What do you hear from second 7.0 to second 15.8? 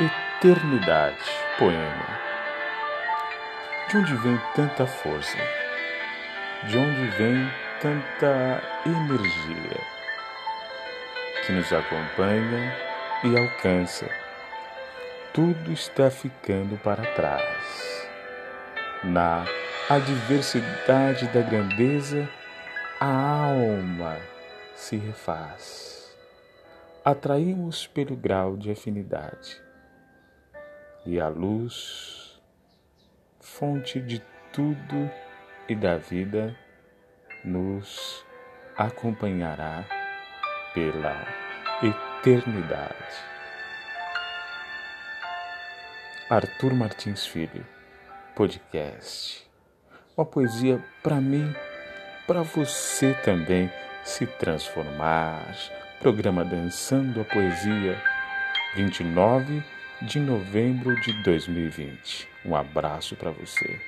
vem tanta energia que nos acompanha e alcança? Tudo